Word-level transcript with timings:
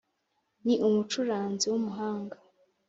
Ni 0.65 0.75
umucuranzi 0.87 1.65
w’umuhanga 1.71 2.35